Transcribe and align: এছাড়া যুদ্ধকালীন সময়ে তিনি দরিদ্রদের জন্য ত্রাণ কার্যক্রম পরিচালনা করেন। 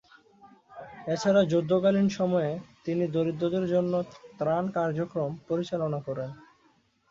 এছাড়া 1.07 1.41
যুদ্ধকালীন 1.51 2.07
সময়ে 2.19 2.51
তিনি 2.85 3.03
দরিদ্রদের 3.07 3.65
জন্য 3.73 3.93
ত্রাণ 4.39 4.63
কার্যক্রম 4.77 5.31
পরিচালনা 5.49 5.99
করেন। 6.07 6.29